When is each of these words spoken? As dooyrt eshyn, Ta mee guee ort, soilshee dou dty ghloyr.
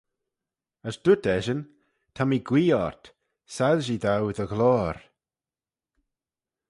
As 0.89 0.95
dooyrt 1.03 1.25
eshyn, 1.35 1.61
Ta 2.15 2.21
mee 2.25 2.45
guee 2.47 2.73
ort, 2.85 3.03
soilshee 3.53 4.01
dou 4.05 4.23
dty 4.35 4.45
ghloyr. 4.51 4.97